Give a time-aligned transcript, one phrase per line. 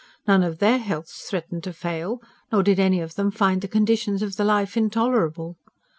[0.27, 4.23] None of THEIR healths threatened to fail, nor did any of them find the conditions
[4.23, 5.57] of the life intolerable.